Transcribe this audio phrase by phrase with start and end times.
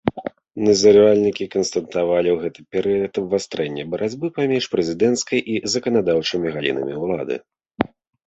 [0.67, 7.35] Назіральнікі канстатавалі ў гэты перыяд абвастрэнне барацьбы паміж прэзідэнцкай і заканадаўчай галінамі ўлады.